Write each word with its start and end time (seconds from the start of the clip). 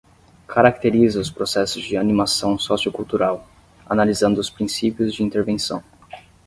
Caracteriza 0.47 1.19
os 1.19 1.29
processos 1.29 1.83
de 1.83 1.95
animação 1.95 2.57
sociocultural, 2.57 3.47
analisando 3.85 4.41
os 4.41 4.49
princípios 4.49 5.13
de 5.13 5.21
intervenção. 5.21 5.83